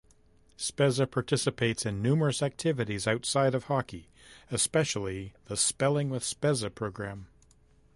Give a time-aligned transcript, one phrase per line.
[0.57, 4.09] Spezza participates in numerous activities outside of hockey,
[4.49, 7.27] especially the "Spelling with Spezza" program.